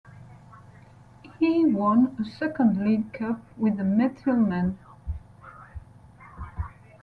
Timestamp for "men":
4.35-4.79